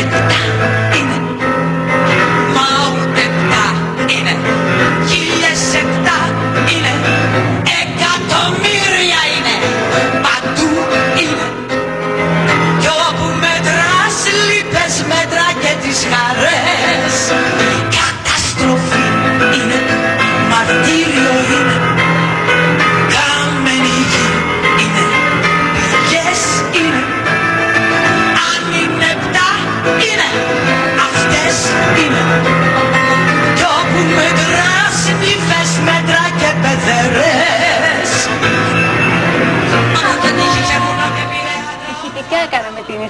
επτά 0.00 0.16
είναι 0.16 0.59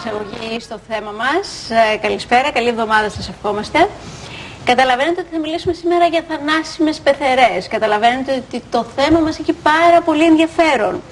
εισαγωγή 0.05 0.61
στο 0.61 0.79
θέμα 0.89 1.11
μας. 1.11 1.71
Ε, 1.71 1.97
καλησπέρα, 1.97 2.51
καλή 2.51 2.69
εβδομάδα 2.69 3.11
σας 3.11 3.29
ευχόμαστε. 3.29 3.89
Καταλαβαίνετε 4.65 5.21
ότι 5.21 5.31
θα 5.33 5.39
μιλήσουμε 5.39 5.73
σήμερα 5.75 6.07
για 6.07 6.25
θανάσιμες 6.29 7.01
πεθερές. 7.01 7.69
Καταλαβαίνετε 7.69 8.43
ότι 8.47 8.63
το 8.71 8.85
θέμα 8.97 9.21
μας 9.21 9.39
έχει 9.39 9.53
πάρα 9.53 10.01
πολύ 10.05 10.25
ενδιαφέρον 10.25 11.03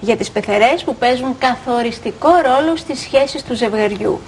για 0.00 0.16
τις 0.16 0.30
πεθερές 0.30 0.84
που 0.84 0.94
παίζουν 0.96 1.38
καθοριστικό 1.38 2.28
ρόλο 2.28 2.76
στις 2.76 3.00
σχέσεις 3.00 3.42
του 3.42 3.54
ζευγαριού. 3.54 4.20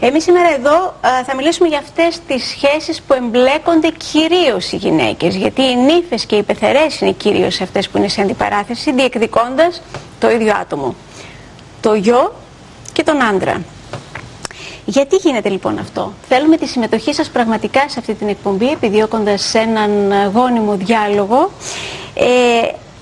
Εμείς 0.00 0.22
σήμερα 0.22 0.48
εδώ 0.54 0.76
α, 1.00 1.24
θα 1.26 1.34
μιλήσουμε 1.34 1.68
για 1.68 1.78
αυτές 1.78 2.20
τις 2.26 2.44
σχέσεις 2.44 3.02
που 3.02 3.14
εμπλέκονται 3.14 3.90
κυρίως 4.10 4.72
οι 4.72 4.76
γυναίκες, 4.76 5.34
γιατί 5.34 5.62
οι 5.62 5.76
νύφες 5.76 6.26
και 6.26 6.36
οι 6.36 6.42
πεθερές 6.42 7.00
είναι 7.00 7.12
κυρίως 7.12 7.60
αυτές 7.60 7.88
που 7.88 7.98
είναι 7.98 8.08
σε 8.08 8.20
αντιπαράθεση, 8.20 8.92
διεκδικώντας 8.92 9.82
το 10.20 10.30
ίδιο 10.30 10.54
άτομο, 10.60 10.94
το 11.80 11.94
γιο 11.94 12.34
και 12.94 13.02
τον 13.02 13.22
άντρα. 13.22 13.62
Γιατί 14.84 15.16
γίνεται 15.16 15.48
λοιπόν 15.48 15.78
αυτό; 15.78 16.12
Θέλουμε 16.28 16.56
τη 16.56 16.66
συμμετοχή 16.66 17.14
σας 17.14 17.28
πραγματικά 17.28 17.88
σε 17.88 17.98
αυτή 17.98 18.14
την 18.14 18.28
εκπομπή, 18.28 18.70
επιδιώκοντας 18.70 19.54
έναν 19.54 20.12
γόνιμο 20.34 20.76
διάλογο 20.76 21.50
ε, 22.14 22.24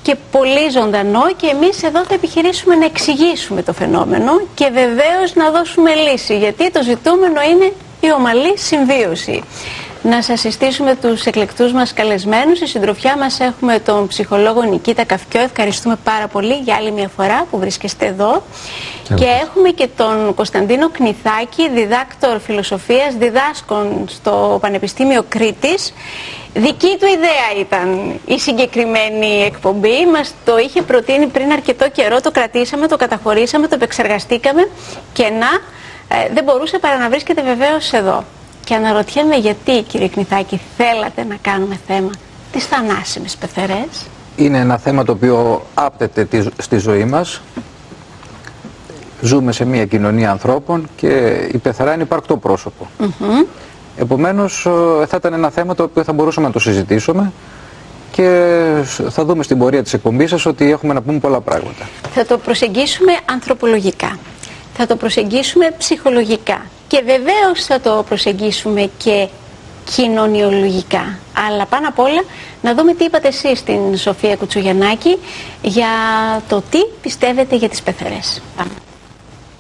και 0.03 0.17
πολύ 0.31 0.71
ζωντανό 0.71 1.23
και 1.37 1.47
εμείς 1.47 1.83
εδώ 1.83 2.05
θα 2.05 2.15
επιχειρήσουμε 2.15 2.75
να 2.75 2.85
εξηγήσουμε 2.85 3.63
το 3.63 3.73
φαινόμενο 3.73 4.41
και 4.55 4.71
βεβαίως 4.73 5.35
να 5.35 5.51
δώσουμε 5.51 5.95
λύση, 5.95 6.39
γιατί 6.39 6.71
το 6.71 6.83
ζητούμενο 6.83 7.43
είναι 7.43 7.73
η 8.01 8.13
ομαλή 8.17 8.59
συμβίωση. 8.59 9.43
Να 10.05 10.23
σας 10.23 10.41
συστήσουμε 10.41 10.97
τους 10.97 11.25
εκλεκτούς 11.25 11.73
μας 11.73 11.93
καλεσμένους. 11.93 12.57
Στη 12.57 12.67
συντροφιά 12.67 13.17
μας 13.17 13.41
έχουμε 13.41 13.79
τον 13.79 14.07
ψυχολόγο 14.07 14.63
Νικήτα 14.63 15.05
Καυκιό. 15.05 15.41
Ευχαριστούμε 15.41 15.97
πάρα 16.05 16.27
πολύ 16.27 16.55
για 16.55 16.75
άλλη 16.75 16.91
μια 16.91 17.09
φορά 17.17 17.47
που 17.51 17.59
βρίσκεστε 17.59 18.07
εδώ. 18.07 18.43
Και 19.15 19.25
έχουμε 19.43 19.69
και 19.69 19.89
τον 19.97 20.35
Κωνσταντίνο 20.35 20.91
Κνηθάκη, 20.91 21.71
διδάκτορ 21.71 22.41
φιλοσοφίας, 22.41 23.15
διδάσκον 23.15 24.05
στο 24.09 24.59
Πανεπιστήμιο 24.61 25.25
Κρήτης. 25.29 25.95
Δική 26.55 26.97
του 27.01 27.07
ιδέα 27.07 27.61
ήταν 27.61 28.21
η 28.27 28.39
συγκεκριμένη 28.39 29.43
εκπομπή. 29.43 30.07
Μας 30.13 30.35
το 30.45 30.59
είχε 30.59 30.83
προτείνει 30.83 31.27
πριν 31.27 31.53
αρκετό 31.53 31.91
καιρό, 31.91 32.21
το 32.21 32.31
κρατήσαμε, 32.31 32.87
το 32.87 32.97
καταχωρήσαμε, 32.97 33.69
το 33.69 33.75
επεξεργαστήκαμε 33.75 34.69
και 35.13 35.23
να, 35.23 35.49
ε, 36.17 36.29
δεν 36.35 36.45
μπορούσε 36.45 36.79
παρά 36.79 36.99
να 36.99 37.09
βρίσκεται 37.09 37.43
βεβαίως 37.43 37.93
εδώ. 37.93 38.25
Και 38.65 38.75
αναρωτιέμαι 38.75 39.37
γιατί, 39.37 39.83
κύριε 39.83 40.09
Κνηθάκη, 40.09 40.61
θέλατε 40.77 41.25
να 41.25 41.37
κάνουμε 41.43 41.79
θέμα 41.87 42.11
τις 42.53 42.65
θανάσιμες 42.67 43.37
πεθερές. 43.37 44.07
Είναι 44.37 44.59
ένα 44.59 44.79
θέμα 44.79 45.05
το 45.05 45.13
οποίο 45.13 45.63
άπτεται 45.75 46.25
τη- 46.25 46.47
στη 46.59 46.77
ζωή 46.79 47.05
μας. 47.05 47.41
Ζούμε 49.21 49.53
σε 49.53 49.65
μια 49.65 49.87
κοινωνία 49.87 50.31
ανθρώπων 50.31 50.89
και 50.97 51.09
η 51.53 51.59
πεθερά 51.59 51.93
είναι 51.95 52.03
υπαρκτό 52.03 52.37
πρόσωπο. 52.37 52.87
Επομένως 53.97 54.67
ε, 55.03 55.07
θα 55.07 55.17
ήταν 55.17 55.33
ένα 55.33 55.51
θέμα 55.51 55.75
το 55.75 55.83
οποίο 55.83 56.05
θα 56.05 56.13
μπορούσαμε 56.13 56.47
να 56.47 56.53
το 56.53 56.59
συζητήσουμε 56.59 57.33
και 58.13 58.61
σ- 58.85 59.03
θα 59.11 59.25
δούμε 59.25 59.43
στην 59.43 59.59
πορεία 59.59 59.83
της 59.83 59.93
εκπομπής 59.93 60.31
σας 60.31 60.47
ότι 60.47 60.71
έχουμε 60.71 60.95
να 60.95 61.03
πούμε 61.03 61.19
πολλά 61.19 61.41
πράγματα. 61.41 61.89
Θα 62.15 62.27
το 62.27 62.39
προσεγγίσουμε 62.39 63.13
ανθρωπολογικά. 63.31 64.19
Θα 64.77 64.87
το 64.87 64.97
προσεγγίσουμε 64.97 65.75
ψυχολογικά. 65.79 66.63
Και 66.93 67.03
βεβαίως 67.05 67.65
θα 67.65 67.81
το 67.81 68.05
προσεγγίσουμε 68.09 68.91
και 68.97 69.29
κοινωνιολογικά. 69.95 71.19
Αλλά 71.49 71.67
πάνω 71.67 71.89
απ' 71.89 71.99
όλα 71.99 72.25
να 72.63 72.75
δούμε 72.75 72.95
τι 72.95 73.05
είπατε 73.05 73.29
εσείς 73.29 73.59
στην 73.59 73.97
Σοφία 73.97 74.37
Κουτσουγιαννάκη 74.37 75.19
για 75.63 75.89
το 76.49 76.63
τι 76.71 76.79
πιστεύετε 77.03 77.57
για 77.57 77.69
τις 77.69 77.83
πεθερές. 77.83 78.43
Πάμε. 78.57 78.71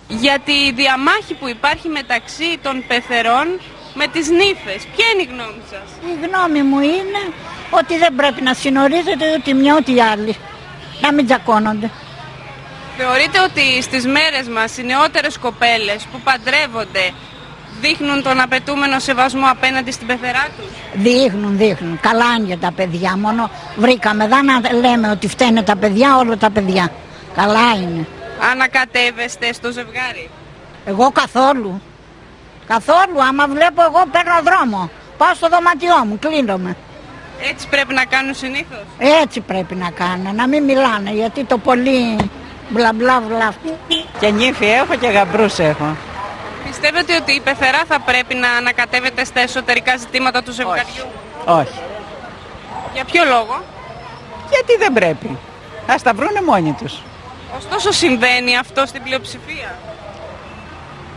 για 0.09 0.39
τη 0.45 0.73
διαμάχη 0.73 1.35
που 1.35 1.49
υπάρχει 1.49 1.89
μεταξύ 1.89 2.59
των 2.63 2.85
πεθερών 2.89 3.61
με 3.95 4.07
τις 4.07 4.29
νύφες. 4.29 4.81
Ποια 4.97 5.07
είναι 5.13 5.23
η 5.23 5.29
γνώμη 5.33 5.63
σας; 5.71 5.87
Η 6.13 6.27
γνώμη 6.27 6.63
μου 6.63 6.81
είναι 6.81 7.23
ότι 7.71 7.99
δεν 7.99 8.15
πρέπει 8.15 8.43
να 8.43 8.55
συνορίζεται 8.55 9.25
ούτε 9.39 9.53
μια 9.53 9.77
ούτε 9.79 9.93
η 9.93 10.01
άλλη. 10.01 10.37
Να 11.01 11.13
μην 11.13 11.27
τσακώνονται. 11.27 11.91
Θεωρείτε 12.97 13.39
ότι 13.41 13.83
στις 13.83 14.07
μέρες 14.07 14.49
μας 14.49 14.77
οι 14.79 14.83
νεότερες 14.85 15.39
κοπέλες 15.39 16.07
που 16.13 16.21
παντρεύονται 16.25 17.13
δείχνουν 17.81 18.23
τον 18.23 18.41
απαιτούμενο 18.41 18.99
σεβασμό 18.99 19.47
απέναντι 19.51 19.91
στην 19.91 20.07
πεθερά 20.07 20.47
τους; 20.57 20.71
Δείχνουν, 21.03 21.57
δείχνουν. 21.57 22.01
Καλά 22.01 22.25
είναι 22.37 22.47
για 22.47 22.59
τα 22.59 22.73
παιδιά. 22.73 23.17
Μόνο 23.17 23.51
βρήκαμε 23.77 24.25
εδώ 24.25 24.43
να 24.43 24.73
λέμε 24.73 25.11
ότι 25.11 25.29
φταίνε 25.29 25.63
τα 25.63 25.77
παιδιά, 25.77 26.17
όλα 26.17 26.37
τα 26.37 26.51
παιδιά. 26.51 26.93
Καλά 27.35 27.75
είναι. 27.83 28.07
Ανακατεύεστε 28.51 29.53
στο 29.53 29.71
ζευγάρι; 29.73 30.31
Εγώ 30.85 31.11
καθόλου. 31.11 31.83
Καθόλου. 32.67 33.23
Άμα 33.29 33.47
βλέπω 33.47 33.83
εγώ 33.83 34.03
παίρνω 34.13 34.41
δρόμο. 34.45 34.91
Πάω 35.17 35.35
στο 35.35 35.49
δωματιό 35.49 36.05
μου, 36.07 36.19
κλείνομαι. 36.19 36.77
Έτσι 37.51 37.69
πρέπει 37.69 37.95
να 37.95 38.05
κάνουν 38.05 38.35
συνήθως; 38.35 38.85
Έτσι 39.23 39.41
πρέπει 39.41 39.75
να 39.75 39.91
κάνουν. 39.91 40.35
Να 40.35 40.49
μην 40.49 40.65
μιλάνε 40.65 41.11
γιατί 41.11 41.45
το 41.45 41.59
πολύ 41.59 42.17
μπλα 42.73 42.93
μπλα 42.93 43.21
μπλα. 43.21 43.55
Και 44.21 44.31
νύφη 44.31 44.67
έχω 44.67 44.95
και 44.95 45.07
γαμπρούς 45.07 45.59
έχω. 45.59 45.97
Πιστεύετε 46.67 47.17
ότι 47.17 47.33
η 47.33 47.41
πεθερά 47.41 47.83
θα 47.89 48.01
πρέπει 48.01 48.35
να 48.35 48.51
ανακατεύεται 48.51 49.25
στα 49.25 49.41
εσωτερικά 49.41 49.97
ζητήματα 49.97 50.43
του 50.43 50.53
ζευγαριού; 50.53 51.07
Όχι. 51.45 51.81
Για 52.95 53.05
ποιο 53.05 53.23
λόγο; 53.25 53.63
Γιατί 54.51 54.77
δεν 54.79 54.93
πρέπει. 54.93 55.39
Ας 55.87 56.03
τα 56.03 56.13
βρούνε 56.15 56.43
μόνοι 56.43 56.77
τους. 56.83 57.03
Ωστόσο 57.57 57.93
συμβαίνει 57.93 58.57
αυτό 58.57 58.87
στην 58.87 59.03
πλειοψηφία. 59.03 59.79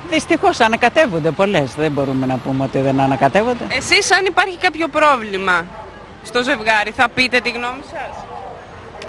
Δυστυχώς 0.09 0.59
ανακατεύονται 0.59 1.31
πολλές. 1.31 1.73
Δεν 1.75 1.91
μπορούμε 1.91 2.25
να 2.25 2.37
πούμε 2.37 2.63
ότι 2.63 2.79
δεν 2.79 2.99
ανακατεύονται. 2.99 3.65
Εσείς 3.69 4.11
αν 4.11 4.25
υπάρχει 4.25 4.57
κάποιο 4.57 4.87
πρόβλημα 4.87 5.65
στο 6.23 6.43
ζευγάρι 6.43 6.91
θα 6.91 7.09
πείτε 7.09 7.39
τη 7.39 7.49
γνώμη 7.49 7.81
σας; 7.91 8.25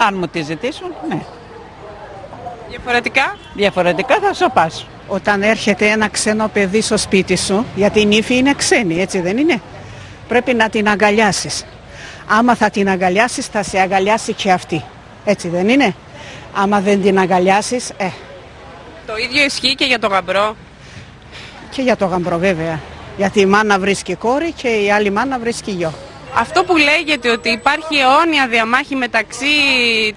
Αν 0.07 0.15
μου 0.17 0.27
τη 0.27 0.41
ζητήσουν, 0.41 0.93
ναι. 1.09 1.19
Διαφορετικά; 2.69 3.37
Διαφορετικά 3.53 4.19
θα 4.21 4.33
σοπάσω. 4.33 4.87
Όταν 5.07 5.41
έρχεται 5.43 5.87
ένα 5.87 6.07
ξένο 6.07 6.47
παιδί 6.53 6.81
στο 6.81 6.97
σπίτι 6.97 7.35
σου, 7.37 7.65
γιατί 7.75 8.01
η 8.01 8.05
νύφη 8.05 8.35
είναι 8.37 8.53
ξένη, 8.53 9.01
έτσι 9.01 9.19
δεν 9.21 9.37
είναι, 9.37 9.61
πρέπει 10.27 10.53
να 10.53 10.69
την 10.69 10.89
αγκαλιάσεις. 10.89 11.65
Άμα 12.27 12.55
θα 12.55 12.69
την 12.69 12.89
αγκαλιάσεις, 12.89 13.45
θα 13.45 13.63
σε 13.63 13.79
αγκαλιάσει 13.79 14.33
και 14.33 14.51
αυτή. 14.51 14.83
Έτσι 15.25 15.47
δεν 15.47 15.69
είναι; 15.69 15.95
Άμα 16.53 16.79
δεν 16.79 17.01
την 17.01 17.19
αγκαλιάσεις, 17.19 17.89
ε, 17.97 18.07
Το 19.05 19.17
ίδιο 19.17 19.43
ισχύει 19.43 19.75
και 19.75 19.85
για 19.85 19.99
το 19.99 20.07
γαμπρό. 20.07 20.55
και 21.69 21.81
για 21.81 21.95
το 21.95 22.05
γαμπρό 22.05 22.37
βέβαια. 22.37 22.79
Γιατί 23.17 23.39
η 23.39 23.45
μάνα 23.45 23.79
βρίσκει 23.79 24.15
κόρη 24.15 24.51
και 24.51 24.67
η 24.67 24.91
άλλη 24.91 25.09
μάνα 25.09 25.39
βρίσκει 25.39 25.71
γιο. 25.71 25.93
Αυτό 26.39 26.63
που 26.63 26.77
λέγεται 26.77 27.29
ότι 27.29 27.49
υπάρχει 27.49 27.95
αιώνια 27.97 28.47
διαμάχη 28.47 28.95
μεταξύ 28.95 29.45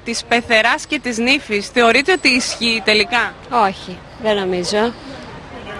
της 0.04 0.24
πεθεράς 0.28 0.86
και 0.86 0.98
της 0.98 1.18
νύφης, 1.18 1.68
θεωρείτε 1.68 2.12
ότι 2.12 2.28
ισχύει 2.28 2.82
τελικά; 2.84 3.34
Όχι, 3.66 3.98
δεν 4.22 4.36
νομίζω. 4.36 4.92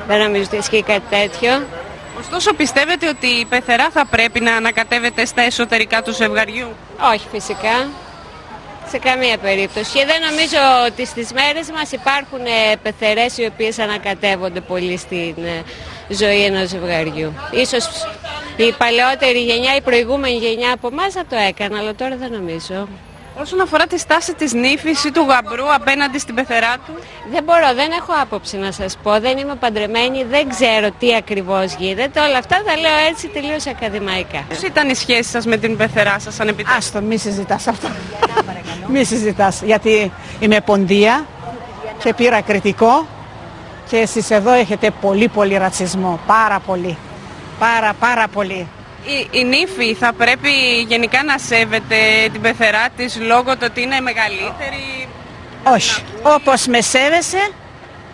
Δεν 0.07 0.19
νομίζω 0.19 0.43
ότι 0.47 0.57
ισχύει 0.57 0.83
κάτι 0.83 1.03
τέτοιο. 1.11 1.67
Ωστόσο 2.19 2.55
πιστεύετε 2.55 3.09
ότι 3.09 3.27
η 3.27 3.45
πεθερά 3.45 3.91
θα 3.91 4.07
πρέπει 4.07 4.41
να 4.41 4.57
ανακατεύεται 4.57 5.25
στα 5.25 5.43
εσωτερικά 5.43 6.03
του 6.03 6.13
ζευγαριού; 6.13 6.69
Όχι 7.13 7.27
φυσικά. 7.33 7.89
Σε 8.89 8.99
καμία 8.99 9.39
περίπτωση. 9.39 9.99
Και 9.99 10.05
δεν 10.07 10.21
νομίζω 10.31 10.59
ότι 10.87 11.07
στις 11.07 11.33
μέρες 11.33 11.71
μας 11.71 11.93
υπάρχουν 11.93 12.39
ε, 12.45 12.77
πεθερές 12.83 13.39
οι 13.39 13.45
οποίες 13.45 13.79
ανακατεύονται 13.79 14.61
πολύ 14.61 14.97
στην 14.97 15.35
ε, 15.45 15.65
ζωή 16.09 16.45
ενός 16.45 16.69
ζευγαριού. 16.69 17.35
Ίσως 17.51 17.89
η 18.65 18.75
παλαιότερη 18.79 19.39
γενιά, 19.39 19.77
η 19.77 19.81
προηγούμενη 19.81 20.37
γενιά 20.37 20.73
από 20.73 20.89
εμάς 20.93 21.13
θα 21.13 21.25
το 21.29 21.37
έκανε, 21.49 21.79
αλλά 21.79 21.95
τώρα 21.95 22.17
δεν 22.17 22.31
νομίζω. 22.33 22.89
Όσον 23.41 23.61
αφορά 23.61 23.87
τη 23.87 23.99
στάση 23.99 24.35
της 24.35 24.53
νύφης 24.53 25.05
ή 25.05 25.11
του 25.11 25.27
γαμπρού 25.29 25.75
απέναντι 25.75 26.19
στην 26.19 26.35
πεθερά 26.35 26.75
του; 26.87 26.93
Δεν 27.33 27.43
μπορώ, 27.45 27.75
δεν 27.75 27.91
έχω 28.01 28.13
άποψη 28.23 28.57
να 28.57 28.73
σας 28.73 28.97
πω, 29.03 29.21
δεν 29.21 29.39
είμαι 29.39 29.55
παντρεμένη, 29.55 30.25
δεν 30.25 30.49
ξέρω 30.49 30.91
τι 30.99 31.15
ακριβώς 31.15 31.75
γίνεται. 31.75 32.21
Όλα 32.21 32.39
αυτά 32.39 32.63
τα 32.67 32.77
λέω 32.77 32.99
έτσι 33.11 33.29
τελείως 33.29 33.67
ακαδημαϊκά. 33.67 34.45
Πώς 34.49 34.63
ήταν 34.63 34.89
η 34.89 34.95
σχέση 34.95 35.31
σας 35.31 35.47
με 35.47 35.57
την 35.57 35.77
πεθερά 35.77 36.19
σας, 36.19 36.41
αν 36.41 36.49
επιτρέπετε; 36.49 36.77
Άστο, 36.79 37.01
μη 37.01 37.17
συζητάς 37.17 37.67
αυτό. 37.67 37.89
μη 38.87 39.05
συζητάς, 39.05 39.63
γιατί 39.63 40.13
είμαι 40.41 40.61
ποντία 40.61 41.27
και 42.03 42.15
πήρα 42.15 42.41
κριτικό 42.41 43.07
και 43.89 43.97
εσείς 43.97 44.31
εδώ 44.31 44.53
έχετε 44.53 44.91
πολύ 45.01 45.29
πολύ 45.29 45.57
ρατσισμό, 45.57 46.21
πάρα 46.27 46.59
πολύ. 46.67 46.97
Πάρα 47.61 47.93
πάρα 48.01 48.29
πολύ. 48.29 48.67
Η, 49.05 49.39
η 49.39 49.45
νύφη 49.45 49.95
θα 49.95 50.13
πρέπει 50.13 50.51
γενικά 50.89 51.23
να 51.25 51.39
σέβεται 51.39 51.97
την 52.33 52.41
πεθερά 52.41 52.87
της 52.97 53.19
λόγω 53.21 53.53
του 53.53 53.63
ότι 53.71 53.83
είναι 53.83 54.01
μεγαλύτερη. 54.01 55.09
Όχι, 55.75 56.03
όπως 56.23 56.67
με 56.67 56.81
σέβεσαι, 56.81 57.51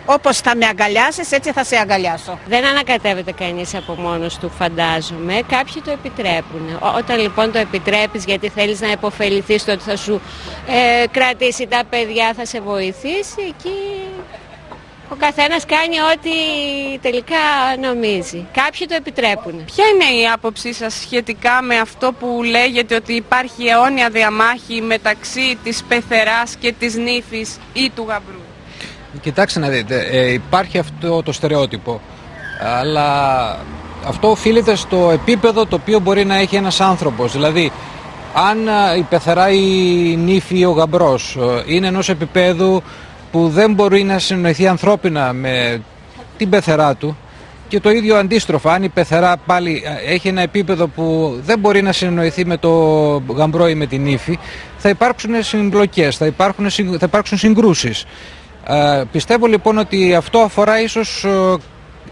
όπως 0.05 0.37
θα 0.37 0.55
με 0.55 0.65
αγκαλιάσεις, 0.65 1.31
έτσι 1.31 1.51
θα 1.51 1.63
σε 1.63 1.75
αγκαλιάσω. 1.77 2.39
Δεν 2.47 2.65
ανακατεύεται 2.65 3.31
κανείς 3.31 3.75
από 3.75 3.93
μόνος 3.93 4.37
του 4.37 4.51
φαντάζομαι, 4.57 5.33
κάποιοι 5.47 5.81
το 5.85 5.91
επιτρέπουν. 5.91 6.77
Ό- 6.79 6.97
Όταν 6.97 7.19
λοιπόν 7.19 7.51
το 7.51 7.57
επιτρέπεις 7.59 8.23
γιατί 8.25 8.49
θέλεις 8.49 8.79
να 8.81 8.91
υποφεληθείς 8.91 9.65
το 9.65 9.71
ότι 9.71 9.83
θα 9.83 9.95
σου 9.95 10.21
ε, 10.67 11.07
κρατήσει 11.11 11.67
τα 11.67 11.81
παιδιά, 11.89 12.33
θα 12.37 12.45
σε 12.45 12.59
βοηθήσει, 12.61 13.41
εκεί 13.47 13.73
ο 15.09 15.15
καθένας 15.19 15.65
κάνει 15.65 15.99
ό,τι 16.13 16.29
τελικά 17.01 17.35
νομίζει. 17.81 18.45
Κάποιοι 18.53 18.87
το 18.87 18.95
επιτρέπουν. 18.95 19.65
Ποια 19.65 19.85
είναι 19.87 20.21
η 20.21 20.27
άποψή 20.33 20.73
σας 20.73 20.93
σχετικά 20.93 21.61
με 21.61 21.77
αυτό 21.77 22.11
που 22.19 22.43
λέγεται 22.43 22.95
ότι 22.95 23.13
υπάρχει 23.13 23.65
αιώνια 23.65 24.09
διαμάχη 24.09 24.81
μεταξύ 24.81 25.57
της 25.63 25.83
πεθεράς 25.83 26.55
και 26.59 26.73
της 26.79 26.95
νύφης 26.95 27.57
ή 27.73 27.91
του 27.95 28.05
γαμπρού; 28.07 28.41
Κοιτάξτε 29.21 29.59
να 29.59 29.67
δείτε, 29.67 30.07
ε, 30.11 30.31
υπάρχει 30.33 30.77
αυτό 30.77 31.23
το 31.23 31.31
στερεότυπο, 31.31 32.01
αλλά 32.79 33.47
αυτό 34.07 34.29
οφείλεται 34.29 34.75
στο 34.75 35.09
επίπεδο 35.11 35.65
το 35.65 35.75
οποίο 35.75 35.99
μπορεί 35.99 36.25
να 36.25 36.35
έχει 36.35 36.55
ένας 36.55 36.81
άνθρωπος. 36.81 37.31
Δηλαδή, 37.31 37.71
αν 38.33 38.69
α, 38.69 38.95
η 38.95 39.01
πεθερά 39.01 39.49
ή 39.49 39.61
η 40.11 40.15
νύφη 40.15 40.59
ή 40.59 40.65
ο 40.65 40.71
γαμπρός 40.71 41.37
ε, 41.39 41.63
είναι 41.65 41.87
ενός 41.87 42.09
επίπεδου 42.09 42.83
που 43.31 43.49
δεν 43.49 43.73
μπορεί 43.73 44.03
να 44.03 44.19
συνοηθεί 44.19 44.67
ανθρώπινα 44.67 45.33
με 45.33 45.81
την 46.37 46.49
πεθερά 46.49 46.95
του 46.95 47.17
και 47.67 47.79
το 47.79 47.89
ίδιο 47.89 48.15
αντίστροφα, 48.15 48.73
αν 48.73 48.83
η 48.83 48.89
πεθερά 48.89 49.37
πάλι 49.45 49.83
ε, 49.85 50.13
έχει 50.13 50.27
ένα 50.27 50.41
επίπεδο 50.41 50.87
που 50.87 51.37
δεν 51.45 51.59
μπορεί 51.59 51.81
να 51.81 51.91
συνοηθεί 51.91 52.45
με 52.45 52.57
το 52.57 52.71
γαμπρό 53.35 53.67
ή 53.67 53.75
με 53.75 53.85
την 53.85 54.01
νύφη, 54.01 54.39
θα 54.77 54.89
υπάρξουν 54.89 55.43
συμπλοκές, 55.43 56.17
θα, 56.17 56.25
υπάρχουν, 56.25 56.69
συγκ- 56.69 56.97
θα 56.99 57.05
υπάρξουν 57.05 57.37
συγκρούσεις. 57.37 58.05
Ε, 58.67 59.03
πιστεύω 59.11 59.45
λοιπόν 59.45 59.77
ότι 59.77 60.15
αυτό 60.15 60.39
αφορά 60.39 60.81
ίσως 60.81 61.23
ε, 61.23 61.55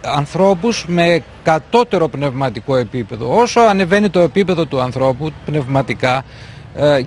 ανθρώπους 0.02 0.86
με 0.88 1.24
κατώτερο 1.44 2.08
πνευματικό 2.08 2.76
επίπεδο. 2.76 3.40
Όσο 3.42 3.60
ανεβαίνει 3.60 4.10
το 4.10 4.20
επίπεδο 4.20 4.66
του 4.66 4.82
ανθρώπου 4.82 5.32
πνευματικά 5.46 6.18
ε, 6.18 6.24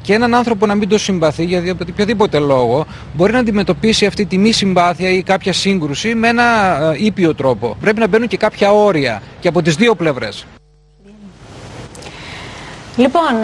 και 0.03 0.15
έναν 0.15 0.35
άνθρωπο 0.35 0.67
να 0.67 0.75
μην 0.75 0.89
το 0.89 0.99
συμπαθεί 0.99 1.45
για 1.45 1.61
δι- 1.61 1.91
οποιοδήποτε 1.91 2.39
λόγο 2.39 2.87
μπορεί 3.15 3.33
να 3.33 3.39
αντιμετωπίσει 3.39 4.07
αυτή 4.07 4.27
τη 4.27 4.39
μη 4.39 4.53
συμπάθεια 4.53 5.11
ή 5.11 5.23
κάποια 5.23 5.53
σύγκρουση 5.53 6.15
με 6.15 6.29
ένα 6.29 6.45
ε, 6.93 7.05
ήπιο 7.05 7.35
τρόπο. 7.35 7.77
Πρέπει 7.81 7.99
να 8.01 8.07
μπαίνουν 8.09 8.29
και 8.29 8.37
κάποια 8.37 8.73
όρια 8.73 9.23
και 9.41 9.49
από 9.49 9.63
τις 9.63 9.75
δύο 9.75 9.95
πλευρές. 9.95 10.47
Λοιπόν, 12.97 13.43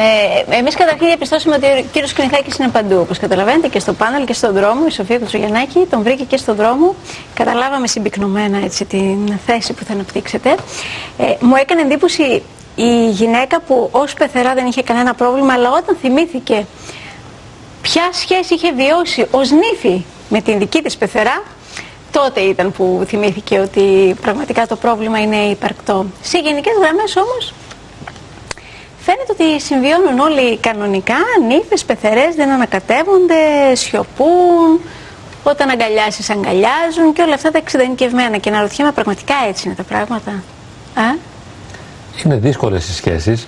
ε, 0.51 0.57
εμείς 0.57 0.75
καταρχήν 0.75 1.07
διαπιστώσαμε 1.07 1.55
ότι 1.55 1.67
ο 1.67 1.85
κύριος 1.93 2.13
Κρυνθάκη 2.13 2.51
είναι 2.61 2.69
παντού. 2.69 2.97
Όπως 3.01 3.19
καταλαβαίνετε 3.19 3.69
και 3.69 3.79
στο 3.79 3.93
πάνελ 3.93 4.25
και 4.25 4.33
στον 4.33 4.53
δρόμο. 4.55 4.81
Η 4.89 4.91
Σοφία 4.91 5.19
Κουτσογιαννάκη 5.19 5.79
τον 5.91 6.03
βρήκε 6.03 6.25
και 6.25 6.37
στον 6.37 6.57
δρόμο. 6.57 6.95
Καταλάβαμε 7.35 7.87
συμπυκνωμένα 7.87 8.59
έτσι, 8.65 8.85
την 8.85 9.39
θέση 9.47 9.73
που 9.73 9.85
θα 9.85 9.93
αναπτύξετε. 9.93 10.51
Ε, 11.19 11.25
μου 11.41 11.55
έκανε 11.61 11.81
εντύπωση 11.81 12.43
η 12.75 13.11
γυναίκα 13.11 13.61
που 13.61 13.89
ως 13.93 14.15
πεθερά 14.15 14.55
δεν 14.55 14.67
είχε 14.67 14.83
κανένα 14.83 15.15
πρόβλημα, 15.15 15.53
αλλά 15.53 15.71
όταν 15.71 15.97
θυμήθηκε 16.01 16.67
ποια 17.83 18.09
σχέση 18.13 18.55
είχε 18.55 18.73
βιώσει 18.73 19.27
ως 19.31 19.51
νύφη 19.51 20.05
με 20.29 20.41
την 20.41 20.59
δική 20.59 20.83
της 20.83 20.97
πεθερά, 20.97 21.43
τότε 22.11 22.41
ήταν 22.41 22.73
που 22.73 23.03
θυμήθηκε 23.07 23.59
ότι 23.59 24.17
πραγματικά 24.21 24.67
το 24.67 24.77
πρόβλημα 24.77 25.19
είναι 25.21 25.37
υπαρκτό. 25.37 26.07
Σε 26.23 26.39
γενικές 26.39 26.73
γραμμές 26.81 27.17
όμως 27.17 27.55
Φαίνεται 29.07 29.33
ότι 29.33 29.61
συμβιώνουν 29.61 30.19
όλοι 30.19 30.59
κανονικά, 30.59 31.17
νύφες, 31.49 31.85
πεθερές, 31.85 32.35
δεν 32.35 32.51
ανακατεύονται, 32.51 33.75
σιωπούν, 33.75 34.81
όταν 35.43 35.69
αγκαλιάσεις 35.69 36.31
αγκαλιάζουν 36.31 37.13
και 37.13 37.23
όλα 37.23 37.35
αυτά 37.35 37.51
τα 37.51 37.59
εξειδανικευμένα. 37.59 38.37
Και 38.37 38.51
να 38.51 38.61
ρωτιέμαι 38.61 38.93
πραγματικά 38.93 39.35
έτσι 39.49 39.63
είναι 39.67 39.75
τα 39.75 39.83
πράγματα. 39.83 40.31
Α; 40.95 41.03
Είναι 42.25 42.37
δύσκολες 42.37 42.89
οι 42.89 42.93
σχέσεις. 42.93 43.47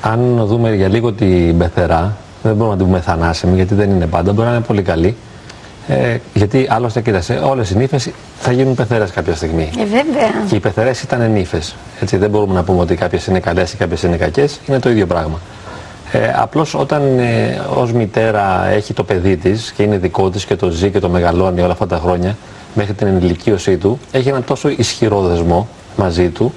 Αν 0.00 0.46
δούμε 0.46 0.74
για 0.74 0.88
λίγο 0.88 1.12
την 1.12 1.58
πεθερά, 1.58 2.16
δεν 2.42 2.54
μπορούμε 2.54 2.70
να 2.70 2.76
την 2.76 2.86
πούμε 2.86 3.00
θανάσιμη 3.00 3.54
γιατί 3.54 3.74
δεν 3.74 3.90
είναι 3.90 4.06
πάντα, 4.06 4.32
μπορεί 4.32 4.46
να 4.48 4.54
είναι 4.54 4.64
πολύ 4.64 4.82
καλή. 4.82 5.16
Ε, 5.88 6.16
γιατί 6.34 6.66
άλλωστε, 6.70 7.00
κοίτασε, 7.00 7.40
όλες 7.44 7.70
οι 7.70 7.76
νύφες 7.76 8.10
θα 8.38 8.52
γίνουν 8.52 8.74
πεθερέ 8.74 9.04
κάποια 9.14 9.34
στιγμή. 9.34 9.70
Ε, 9.78 9.84
βέβαια. 9.84 10.46
Και 10.48 10.54
οι 10.54 10.60
πεθερέ 10.60 10.90
ήταν 11.02 11.30
νύφες. 11.30 11.74
Έτσι, 12.00 12.16
δεν 12.16 12.30
μπορούμε 12.30 12.54
να 12.54 12.62
πούμε 12.62 12.80
ότι 12.80 12.94
κάποιες 12.94 13.26
είναι 13.26 13.40
καλές 13.40 13.72
ή 13.72 13.76
κάποιες 13.76 14.02
είναι 14.02 14.16
κακές. 14.16 14.60
Είναι 14.68 14.78
το 14.78 14.90
ίδιο 14.90 15.06
πράγμα. 15.06 15.38
Ε, 16.12 16.32
Απλώς 16.36 16.74
όταν 16.74 17.18
ε, 17.18 17.60
ως 17.74 17.92
μητέρα 17.92 18.66
έχει 18.66 18.92
το 18.92 19.04
παιδί 19.04 19.36
της 19.36 19.72
και 19.72 19.82
είναι 19.82 19.96
δικό 19.96 20.30
της 20.30 20.44
και 20.44 20.56
το 20.56 20.68
ζει 20.70 20.90
και 20.90 20.98
το 20.98 21.08
μεγαλώνει 21.08 21.60
όλα 21.60 21.72
αυτά 21.72 21.86
τα 21.86 21.96
χρόνια 21.96 22.36
μέχρι 22.74 22.94
την 22.94 23.06
ενηλικίωσή 23.06 23.76
του, 23.76 23.98
έχει 24.10 24.28
ένα 24.28 24.42
τόσο 24.42 24.68
ισχυρό 24.68 25.22
δεσμό 25.22 25.68
μαζί 25.96 26.28
του 26.28 26.46